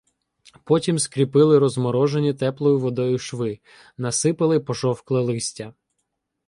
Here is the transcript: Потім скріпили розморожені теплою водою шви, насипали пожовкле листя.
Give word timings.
Потім 0.63 0.99
скріпили 0.99 1.59
розморожені 1.59 2.33
теплою 2.33 2.79
водою 2.79 3.19
шви, 3.19 3.59
насипали 3.97 4.59
пожовкле 4.59 5.21
листя. 5.21 5.73